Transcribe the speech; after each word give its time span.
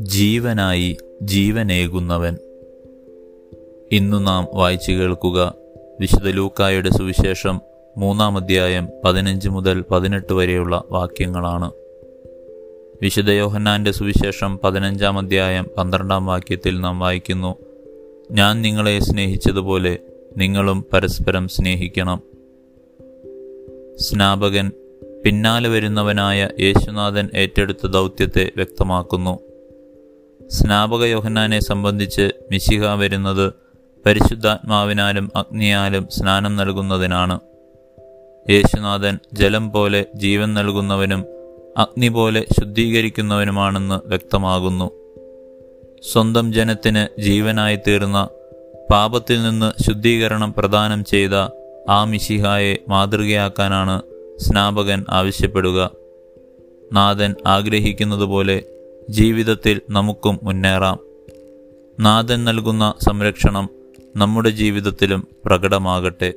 ജീവനായി 0.00 0.96
ജീവനേകുന്നവൻ. 1.22 2.36
ഇന്നു 3.92 4.16
നാം 4.16 4.48
വായിച്ചു 4.54 4.92
കേൾക്കുക 4.92 5.54
വിശുദ്ധ 6.00 6.28
ലൂക്കായുടെ 6.28 6.90
സുവിശേഷം 6.90 7.60
മൂന്നാം 7.96 8.36
അധ്യായം 8.36 8.88
പതിനഞ്ച് 9.04 9.48
മുതൽ 9.48 9.84
പതിനെട്ട് 9.90 10.32
വരെയുള്ള 10.32 10.84
വാക്യങ്ങളാണ്. 10.90 11.72
വിശുദ്ധ 13.02 13.30
യോഹന്നാന്റെ 13.30 13.90
സുവിശേഷം 13.90 14.58
പതിനഞ്ചാം 14.58 15.18
അധ്യായം 15.18 15.66
പന്ത്രണ്ടാം 15.78 16.26
വാക്യത്തിൽ 16.26 16.80
നാം 16.80 17.00
വായിക്കുന്നു 17.00 17.56
ഞാൻ 18.30 18.62
നിങ്ങളെ 18.62 18.98
സ്നേഹിച്ചതുപോലെ 18.98 19.98
നിങ്ങളും 20.36 20.84
പരസ്പരം 20.92 21.48
സ്നേഹിക്കണം. 21.48 22.37
സ്നാപകൻ 23.98 24.72
പിന്നാലെ 25.24 25.68
വരുന്നവനായ 25.68 26.48
യേശുനാഥൻ 26.60 27.28
ഏറ്റെടുത്ത 27.34 27.86
ദൗത്യത്തെ 27.86 28.50
വ്യക്തമാക്കുന്നു. 28.56 29.38
സ്നാപക 30.46 31.04
യോഹന്നാനെ 31.04 31.60
സംബന്ധിച്ച് 31.60 32.30
മിശിഹ 32.52 32.84
വരുന്നത് 32.84 33.52
പരിശുദ്ധാത്മാവിനാലും 34.06 35.30
അഗ്നിയാലും 35.36 36.08
സ്നാനം 36.10 36.56
നൽകുന്നതിനാണ്. 36.56 37.40
യേശുനാഥൻ 38.50 39.18
ജലം 39.32 39.70
പോലെ 39.70 40.06
ജീവൻ 40.14 40.54
നൽകുന്നവനും 40.54 41.24
അഗ്നി 41.78 42.08
പോലെ 42.08 42.46
ശുദ്ധീകരിക്കുന്നവനുമാണെന്ന് 42.60 44.08
വ്യക്തമാകുന്നു. 44.08 44.90
സ്വന്തം 46.12 46.52
ജനത്തിന് 46.52 47.20
ജീവനായി 47.20 47.76
തീർന്ന 47.76 48.28
പാപത്തിൽ 48.90 49.42
നിന്ന് 49.42 49.82
ശുദ്ധീകരണം 49.82 50.54
പ്രദാനം 50.54 51.04
ചെയ്ത 51.04 51.34
ആ 51.88 52.04
മിശിഹായെ 52.04 52.76
മാതൃകയാക്കാനാണ് 52.88 54.02
സ്നാപകൻ 54.38 55.04
ആവശ്യപ്പെടുക. 55.10 55.90
നാഥൻ 56.92 57.34
ആഗ്രഹിക്കുന്നതുപോലെ 57.46 58.62
ജീവിതത്തിൽ 59.10 59.80
നമുക്കും 59.90 60.40
മുന്നേറാം. 60.42 60.98
നാഥൻ 62.00 62.44
നൽകുന്ന 62.44 62.94
സംരക്ഷണം 63.00 63.68
നമ്മുടെ 64.16 64.50
ജീവിതത്തിലും 64.50 65.28
പ്രകടമാകട്ടെ. 65.44 66.32